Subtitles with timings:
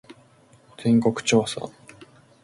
[0.83, 1.69] 全国調査